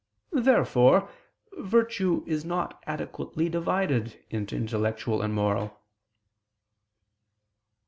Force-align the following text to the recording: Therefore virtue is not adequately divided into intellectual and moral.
Therefore 0.33 1.11
virtue 1.59 2.23
is 2.25 2.43
not 2.43 2.81
adequately 2.87 3.49
divided 3.49 4.19
into 4.31 4.55
intellectual 4.55 5.21
and 5.21 5.31
moral. 5.31 5.79